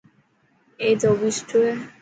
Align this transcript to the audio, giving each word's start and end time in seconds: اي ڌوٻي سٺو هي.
اي 0.81 0.89
ڌوٻي 1.01 1.29
سٺو 1.37 1.57
هي. 1.67 1.73